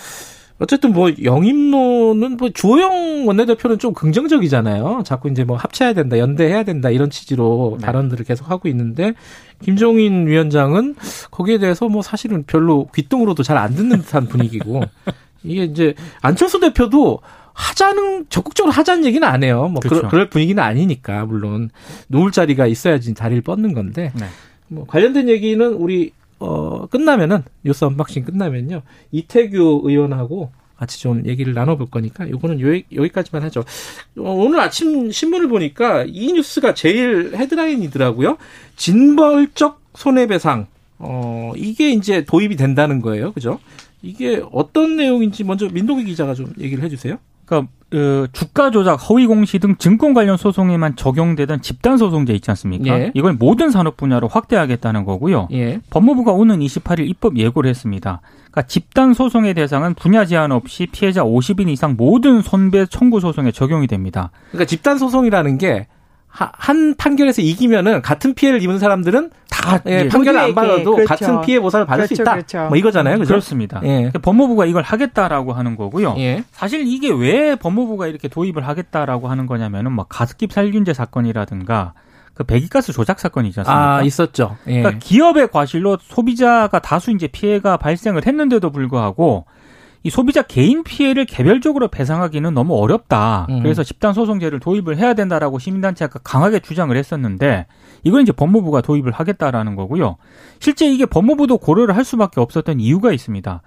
어쨌든 0.59 0.93
뭐 0.93 1.11
영입론은 1.23 2.39
뭐 2.39 2.49
주호영 2.49 3.27
원내대표는 3.27 3.79
좀 3.79 3.93
긍정적이잖아요. 3.93 5.03
자꾸 5.05 5.29
이제 5.29 5.45
뭐 5.45 5.57
합쳐야 5.57 5.93
된다, 5.93 6.19
연대해야 6.19 6.63
된다 6.63 6.89
이런 6.89 7.11
취지로 7.11 7.77
네. 7.79 7.85
발언들을 7.87 8.25
계속 8.25 8.51
하고 8.51 8.69
있는데 8.69 9.13
김종인 9.63 10.27
위원장은 10.27 10.97
거기에 11.31 11.59
대해서 11.59 11.89
뭐 11.89 12.03
사실은 12.03 12.45
별로 12.45 12.89
귀뚱으로도 12.95 13.43
잘 13.43 13.57
안 13.57 13.75
듣는 13.75 14.03
듯한 14.03 14.27
분위기고 14.27 14.83
이게 15.43 15.65
이제 15.65 15.95
안철수 16.21 16.61
대표도 16.61 17.21
하자는 17.55 18.27
적극적으로 18.29 18.71
하자는 18.73 19.07
얘기는 19.07 19.27
안 19.27 19.43
해요. 19.43 19.69
뭐 19.69 19.81
그렇죠. 19.81 20.09
그럴 20.09 20.29
분위기는 20.29 20.63
아니니까 20.63 21.25
물론 21.25 21.71
누울 22.09 22.31
자리가 22.33 22.67
있어야지 22.67 23.15
다리를 23.15 23.43
뻗는 23.43 23.73
건데. 23.73 24.13
네. 24.15 24.27
뭐 24.69 24.85
관련된 24.87 25.29
얘기는 25.29 25.65
우리 25.75 26.13
어 26.39 26.87
끝나면은 26.89 27.45
뉴스 27.65 27.85
unboxing 27.85 28.25
끝나면요 28.25 28.83
이태규 29.11 29.83
의원하고 29.85 30.51
같이 30.77 31.01
좀 31.01 31.25
얘기를 31.27 31.55
나눠볼 31.55 31.91
거니까 31.91 32.29
요거는 32.29 32.61
요, 32.61 32.81
여기까지만 32.95 33.43
하죠. 33.45 33.61
어, 34.19 34.31
오늘 34.33 34.61
아침 34.61 35.11
신문을 35.11 35.49
보니까 35.49 36.05
이 36.07 36.33
뉴스가 36.33 36.75
제일 36.75 37.33
헤드라인이더라고요. 37.35 38.37
징벌적 38.77 39.81
손해배상. 39.95 40.67
어 40.99 41.53
이게 41.57 41.91
이제 41.91 42.25
도입이 42.25 42.57
된다는 42.57 43.03
거예요, 43.03 43.33
그죠? 43.33 43.59
이게 44.03 44.43
어떤 44.53 44.97
내용인지 44.97 45.45
먼저 45.45 45.69
민동기 45.69 46.05
기자가 46.05 46.35
좀 46.35 46.53
얘기를 46.59 46.83
해주세요. 46.85 47.19
그러니까 47.47 47.73
그 47.89 48.27
주가 48.33 48.71
조작, 48.71 48.97
허위 49.09 49.27
공시 49.27 49.59
등 49.59 49.77
증권 49.77 50.13
관련 50.13 50.37
소송에만 50.37 50.97
적용되던 50.97 51.63
집단 51.63 51.97
소송제 51.97 52.33
있지 52.35 52.51
않습니까? 52.51 52.99
예. 52.99 53.13
이걸 53.15 53.35
모든 53.35 53.71
산업 53.71 53.97
분야로 53.97 54.27
확대하겠다는 54.29 55.05
거고요. 55.05 55.49
예. 55.53 55.81
법무부가 55.91 56.33
오는 56.33 56.59
28일 56.59 57.09
입법 57.09 57.39
예고를 57.39 57.71
했습니다. 57.71 58.21
그러니까 58.51 58.63
집단 58.63 59.15
소송의 59.15 59.55
대상은 59.55 59.95
분야 59.95 60.25
제한 60.25 60.51
없이 60.51 60.87
피해자 60.91 61.23
50인 61.23 61.69
이상 61.71 61.95
모든 61.97 62.43
손배 62.43 62.87
청구 62.87 63.21
소송에 63.21 63.53
적용이 63.53 63.87
됩니다. 63.87 64.31
그러니까 64.51 64.67
집단 64.67 64.99
소송이라는 64.99 65.59
게 65.59 65.87
한 66.37 66.95
판결에서 66.97 67.41
이기면은 67.41 68.03
같은 68.03 68.35
피해를 68.35 68.63
입은 68.63 68.79
사람들은 68.79 69.31
다 69.67 69.81
예, 69.87 70.05
예 70.05 70.09
판결을 70.09 70.39
안 70.39 70.55
받아도 70.55 70.97
그렇죠. 70.97 71.09
같은 71.09 71.41
피해 71.43 71.61
보상을 71.61 71.87
받을 71.87 72.07
그렇죠, 72.07 72.15
수 72.15 72.23
있다. 72.23 72.33
그렇죠. 72.33 72.69
뭐 72.69 72.77
이거잖아요. 72.77 73.19
그죠? 73.19 73.29
그렇습니다. 73.29 73.81
예. 73.83 73.89
그러니까 73.89 74.19
법무부가 74.21 74.67
이걸 74.67 74.83
하겠다라고 74.83 75.53
하는 75.53 75.77
거고요. 75.77 76.15
예. 76.19 76.45
사실 76.53 76.87
이게 76.87 77.11
왜 77.11 77.57
법무부가 77.57 78.07
이렇게 78.07 78.29
도입을 78.29 78.67
하겠다라고 78.67 79.29
하는 79.29 79.47
거냐면은 79.47 79.93
뭐 79.93 80.07
가습기 80.09 80.49
살균제 80.51 80.95
사건이라든가 80.95 81.95
그 82.35 82.45
배기가스 82.45 82.93
조작 82.93 83.19
사건이 83.19 83.49
있지 83.49 83.61
않습니까? 83.61 83.97
아, 83.97 84.03
있었죠. 84.03 84.57
예. 84.67 84.83
그러니까 84.83 84.99
기업의 84.99 85.49
과실로 85.49 85.99
소비자가 86.01 86.79
다수 86.79 87.11
이제 87.11 87.27
피해가 87.27 87.79
발생을 87.79 88.27
했는데도 88.27 88.71
불구하고 88.71 89.47
이 90.07 90.11
소비자 90.11 90.41
개인 90.43 90.85
피해를 90.85 91.25
개별적으로 91.25 91.89
배상하기는 91.89 92.55
너무 92.55 92.77
어렵다. 92.77 93.49
음. 93.51 93.65
그래서 93.65 93.83
집단 93.83 94.13
소송제를 94.15 94.61
도입을 94.61 94.99
해야 94.99 95.15
된다라고 95.15 95.59
시민단체가 95.59 96.21
강하게 96.23 96.61
주장을 96.61 96.97
했었는데 96.97 97.67
이건 98.05 98.23
이제 98.23 98.31
법무부가 98.31 98.83
도입을 98.83 99.11
하겠다라는 99.11 99.75
거고요. 99.75 100.17
실제 100.61 100.87
이게 100.87 101.07
법무부도 101.07 101.59
고려를 101.59 101.97
할 101.97 102.05
수밖에 102.05 102.41
없었던 102.41 102.79
이유가 102.79 103.13
있습니다. 103.13 103.63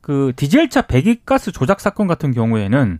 그 0.00 0.32
디젤차 0.36 0.82
배기가스 0.82 1.52
조작 1.52 1.80
사건 1.80 2.06
같은 2.06 2.32
경우에는 2.32 2.98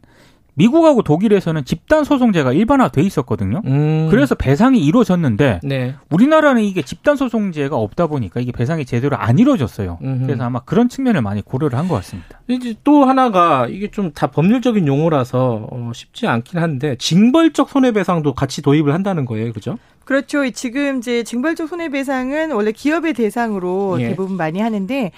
미국하고 0.56 1.02
독일에서는 1.02 1.64
집단 1.64 2.02
소송제가 2.04 2.52
일반화돼 2.52 3.02
있었거든요. 3.02 3.60
음. 3.66 4.08
그래서 4.10 4.34
배상이 4.34 4.80
이루어졌는데 4.84 5.60
네. 5.62 5.94
우리나라는 6.10 6.62
이게 6.62 6.82
집단 6.82 7.16
소송제가 7.16 7.76
없다 7.76 8.06
보니까 8.06 8.40
이게 8.40 8.52
배상이 8.52 8.84
제대로 8.86 9.16
안 9.16 9.38
이루어졌어요. 9.38 9.98
음흠. 10.02 10.26
그래서 10.26 10.44
아마 10.44 10.60
그런 10.60 10.88
측면을 10.88 11.20
많이 11.22 11.42
고려를 11.42 11.78
한 11.78 11.86
것 11.88 11.94
같습니다. 11.96 12.40
이제 12.48 12.74
또 12.84 13.04
하나가 13.04 13.66
이게 13.68 13.90
좀 13.90 14.12
다 14.14 14.28
법률적인 14.28 14.86
용어라서 14.86 15.68
어, 15.70 15.90
쉽지 15.94 16.26
않긴 16.26 16.58
한데 16.58 16.96
징벌적 16.98 17.68
손해배상도 17.68 18.32
같이 18.34 18.62
도입을 18.62 18.94
한다는 18.94 19.24
거예요, 19.26 19.52
그죠? 19.52 19.76
그렇죠. 20.04 20.48
지금 20.50 20.98
이제 20.98 21.22
징벌적 21.22 21.68
손해배상은 21.68 22.52
원래 22.52 22.72
기업의 22.72 23.12
대상으로 23.12 23.98
예. 24.00 24.08
대부분 24.08 24.36
많이 24.36 24.60
하는데 24.60 25.12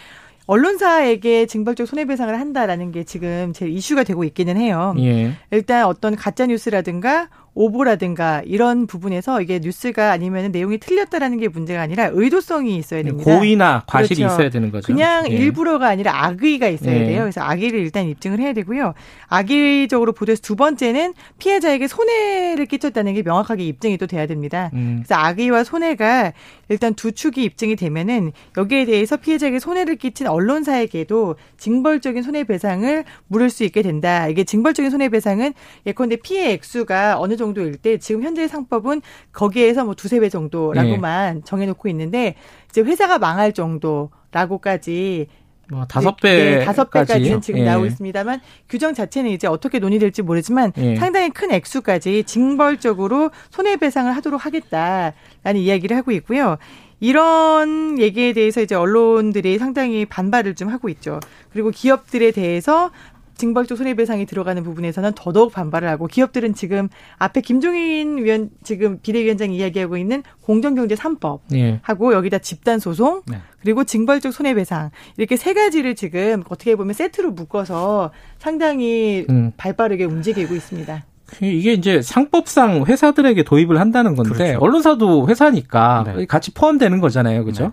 언론사에게 0.49 1.45
징벌적 1.47 1.87
손해배상을 1.87 2.41
한다라는 2.41 2.91
게 2.91 3.05
지금 3.05 3.53
제일 3.53 3.71
이슈가 3.73 4.03
되고 4.03 4.25
있기는 4.25 4.57
해요. 4.57 4.95
예. 4.99 5.33
일단 5.51 5.85
어떤 5.85 6.17
가짜 6.17 6.47
뉴스라든가 6.47 7.29
오보라든가 7.59 8.43
이런 8.47 8.87
부분에서 8.87 9.43
이게 9.43 9.59
뉴스가 9.59 10.13
아니면 10.13 10.53
내용이 10.53 10.79
틀렸다라는 10.79 11.39
게 11.39 11.49
문제가 11.49 11.83
아니라 11.83 12.09
의도성이 12.13 12.77
있어야 12.77 13.03
됩니다. 13.03 13.25
고의나 13.29 13.83
과실이 13.85 14.21
그렇죠. 14.21 14.35
있어야 14.35 14.51
되는 14.51 14.71
거죠. 14.71 14.87
그냥 14.87 15.29
예. 15.29 15.35
일부러가 15.35 15.89
아니라 15.89 16.25
악의가 16.25 16.69
있어야 16.69 16.95
예. 16.95 17.07
돼요. 17.07 17.23
그래서 17.23 17.41
악의를 17.41 17.81
일단 17.81 18.07
입증을 18.07 18.39
해야 18.39 18.53
되고요. 18.53 18.95
악의적으로 19.27 20.13
보도해서 20.13 20.41
두 20.41 20.55
번째는 20.55 21.15
피해자에게 21.41 21.89
손해를 21.89 22.65
끼쳤다는 22.67 23.15
게 23.15 23.23
명확하게 23.23 23.65
입증이 23.65 23.99
또 23.99 24.07
돼야 24.07 24.27
됩니다. 24.27 24.71
음. 24.75 25.03
그래서 25.05 25.21
악의와 25.21 25.65
손해가 25.65 26.33
일단 26.69 26.95
두 26.95 27.11
축이 27.11 27.43
입증이 27.43 27.75
되면은 27.75 28.31
여기에 28.57 28.85
대해서 28.85 29.17
피해자에게 29.17 29.59
손해를 29.59 29.97
끼친 29.97 30.29
언론사에게도 30.29 31.35
징벌적인 31.57 32.23
손해배상을 32.23 33.05
물을 33.27 33.51
수 33.51 33.65
있게 33.65 33.83
된다. 33.83 34.29
이게 34.29 34.45
징벌적인 34.45 34.93
손해배상은 34.93 35.55
예컨대 35.87 36.17
피해 36.17 36.53
액수가 36.53 37.19
어느 37.19 37.37
정도 37.37 37.48
정도일 37.49 37.77
때 37.77 37.99
지금 37.99 38.23
현재 38.23 38.47
상법은 38.49 39.03
거기에서 39.33 39.85
뭐 39.85 39.95
두세 39.95 40.21
배 40.21 40.29
정도라고만 40.29 41.35
네. 41.37 41.41
정해놓고 41.45 41.89
있는데 41.89 42.35
이제 42.71 42.83
회사가 42.83 43.19
망할 43.19 43.53
정도라고까지 43.53 45.27
뭐 45.71 45.85
다섯 45.85 46.17
배 46.17 46.59
네, 46.59 46.65
다섯 46.65 46.91
배까지는 46.91 47.43
지금 47.43 47.61
예. 47.61 47.65
나오고 47.65 47.87
있습니다만 47.87 48.41
규정 48.69 48.95
자체는 48.95 49.31
이제 49.31 49.47
어떻게 49.47 49.79
논의될지 49.79 50.23
모르지만 50.23 50.73
예. 50.79 50.97
상당히 50.97 51.29
큰 51.31 51.51
액수까지 51.51 52.25
징벌적으로 52.25 53.31
손해배상을 53.51 54.15
하도록 54.17 54.45
하겠다라는 54.45 55.57
이야기를 55.57 55.97
하고 55.97 56.11
있고요. 56.13 56.57
이런 57.01 57.99
얘기에 57.99 58.33
대해서 58.33 58.61
이제 58.61 58.75
언론들이 58.75 59.59
상당히 59.59 60.05
반발을 60.05 60.55
좀 60.55 60.69
하고 60.69 60.89
있죠. 60.89 61.21
그리고 61.53 61.71
기업들에 61.71 62.33
대해서 62.33 62.91
징벌적 63.39 63.79
손해배상이 63.79 64.27
들어가는 64.27 64.63
부분에서는 64.65 65.13
더더욱 65.15 65.53
반발을 65.53 65.89
하고 65.89 66.07
기업들은 66.07 66.55
지금 66.55 66.89
앞에 67.17 67.41
김종인 67.41 68.19
위원 68.19 68.51
지금 68.63 68.99
비대위원장이 69.01 69.57
이야기하고 69.57 69.97
있는 69.97 70.23
공정경제 70.43 70.97
3법 70.97 71.41
예. 71.55 71.79
하고 71.83 72.13
여기다 72.13 72.39
집단 72.39 72.79
소송 72.79 73.23
네. 73.27 73.39
그리고 73.63 73.85
징벌적 73.85 74.33
손해배상 74.33 74.91
이렇게 75.17 75.37
세 75.37 75.55
가지를 75.55 75.95
지금 75.95 76.43
어떻게 76.49 76.75
보면 76.77 76.93
세트로 76.93 77.31
묶어서 77.31 78.11
상당히 78.39 79.25
음. 79.31 79.53
발빠르게 79.57 80.05
움직이고 80.05 80.55
있습니다. 80.55 81.05
이게 81.43 81.75
이제 81.75 82.01
상법상 82.03 82.87
회사들에게 82.87 83.43
도입을 83.43 83.79
한다는 83.79 84.17
건데 84.17 84.33
그렇죠. 84.33 84.59
언론사도 84.61 85.29
회사니까 85.29 86.05
네. 86.07 86.27
같이 86.27 86.53
포함되는 86.53 87.01
거잖아요, 87.01 87.45
그죠? 87.45 87.65
네. 87.65 87.71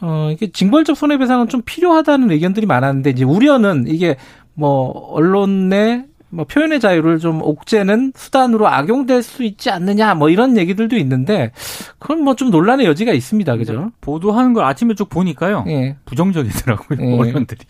어 0.00 0.30
이게 0.32 0.50
징벌적 0.50 0.96
손해배상은 0.96 1.48
좀 1.48 1.62
필요하다는 1.64 2.30
의견들이 2.30 2.66
많았는데 2.66 3.10
이제 3.10 3.24
우려는 3.24 3.86
이게 3.88 4.16
뭐 4.58 4.90
언론 5.12 5.68
내뭐 5.68 6.44
표현의 6.48 6.80
자유를 6.80 7.20
좀 7.20 7.40
옥죄는 7.42 8.12
수단으로 8.16 8.66
악용될 8.66 9.22
수 9.22 9.44
있지 9.44 9.70
않느냐 9.70 10.14
뭐 10.14 10.28
이런 10.30 10.56
얘기들도 10.56 10.96
있는데 10.96 11.52
그건 12.00 12.22
뭐 12.22 12.34
좀 12.34 12.50
논란의 12.50 12.86
여지가 12.86 13.12
있습니다. 13.12 13.56
그죠? 13.56 13.92
보도하는 14.00 14.52
걸 14.54 14.64
아침에 14.64 14.94
쭉 14.94 15.08
보니까요. 15.08 15.64
예. 15.68 15.96
부정적이더라고요. 16.06 16.98
예. 17.00 17.18
언론들이. 17.18 17.60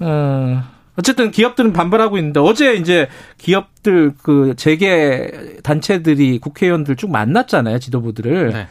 어. 0.00 0.62
어쨌든 0.96 1.30
기업들은 1.30 1.72
반발하고 1.72 2.18
있는데 2.18 2.38
어제 2.40 2.74
이제 2.74 3.08
기업들 3.38 4.14
그 4.22 4.54
재계 4.56 5.58
단체들이 5.64 6.38
국회의원들 6.38 6.94
쭉 6.96 7.10
만났잖아요 7.10 7.80
지도부들을 7.80 8.52
네. 8.52 8.66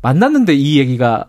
만났는데 0.00 0.54
이 0.54 0.78
얘기가 0.78 1.26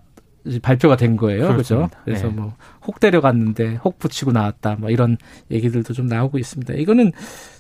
발표가 0.62 0.96
된 0.96 1.18
거예요. 1.18 1.48
그렇죠? 1.48 1.90
그래서 2.06 2.28
네. 2.28 2.34
뭐혹 2.34 3.00
데려갔는데 3.00 3.76
혹 3.84 4.00
붙이고 4.00 4.32
나왔다. 4.32 4.76
뭐 4.80 4.90
이런 4.90 5.18
얘기들도 5.52 5.94
좀 5.94 6.08
나오고 6.08 6.38
있습니다. 6.38 6.74
이거는 6.76 7.12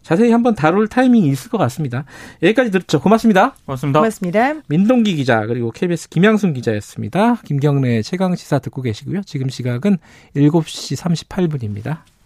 자세히 0.02 0.32
한번 0.32 0.56
다룰 0.56 0.88
타이밍이 0.88 1.28
있을 1.30 1.50
것 1.50 1.58
같습니다. 1.58 2.06
여기까지 2.42 2.72
들었죠. 2.72 3.00
고맙습니다. 3.00 3.56
고맙습니다. 3.66 4.00
고맙습니다. 4.00 4.54
민동기 4.68 5.16
기자 5.16 5.46
그리고 5.46 5.72
KBS 5.72 6.10
김양순 6.10 6.54
기자였습니다. 6.54 7.36
김경래 7.44 8.02
최강 8.02 8.36
시사 8.36 8.60
듣고 8.60 8.82
계시고요. 8.82 9.22
지금 9.24 9.50
시각은 9.50 9.98
7시 10.36 11.28
38분입니다. 11.28 12.17